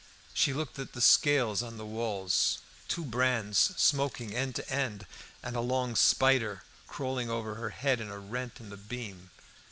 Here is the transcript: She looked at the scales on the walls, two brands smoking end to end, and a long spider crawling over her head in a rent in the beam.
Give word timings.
She 0.33 0.51
looked 0.51 0.79
at 0.79 0.93
the 0.93 0.99
scales 0.99 1.61
on 1.61 1.77
the 1.77 1.85
walls, 1.85 2.57
two 2.87 3.05
brands 3.05 3.59
smoking 3.77 4.33
end 4.33 4.55
to 4.55 4.67
end, 4.67 5.05
and 5.43 5.55
a 5.55 5.61
long 5.61 5.95
spider 5.95 6.63
crawling 6.87 7.29
over 7.29 7.53
her 7.53 7.69
head 7.69 8.01
in 8.01 8.09
a 8.09 8.17
rent 8.17 8.53
in 8.59 8.71
the 8.71 8.77
beam. 8.77 9.29